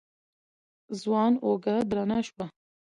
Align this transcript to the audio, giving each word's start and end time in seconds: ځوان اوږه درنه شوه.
ځوان 1.01 1.33
اوږه 1.43 1.75
درنه 1.89 2.19
شوه. 2.27 2.45